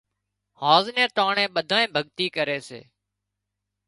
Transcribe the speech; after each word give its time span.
هانز 0.61 0.85
نين 0.95 1.09
ٽانڻي 1.17 1.45
ٻڌانئين 1.55 1.93
ڀڳتي 1.95 2.25
ڪري 2.35 2.59
سي 2.69 2.81